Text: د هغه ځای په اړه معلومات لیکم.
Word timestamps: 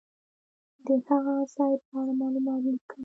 د 0.85 0.87
هغه 1.07 1.35
ځای 1.55 1.73
په 1.85 1.91
اړه 1.99 2.13
معلومات 2.21 2.59
لیکم. 2.73 2.99